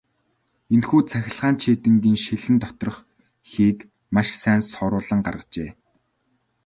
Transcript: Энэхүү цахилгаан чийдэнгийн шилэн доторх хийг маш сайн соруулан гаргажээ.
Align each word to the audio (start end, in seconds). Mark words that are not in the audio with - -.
Энэхүү 0.73 1.01
цахилгаан 1.09 1.55
чийдэнгийн 1.61 2.17
шилэн 2.25 2.55
доторх 2.63 2.97
хийг 3.49 3.77
маш 4.13 4.27
сайн 4.41 4.61
соруулан 4.71 5.19
гаргажээ. 5.25 5.69